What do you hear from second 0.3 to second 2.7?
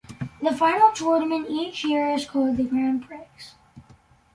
The final tournament each year is called the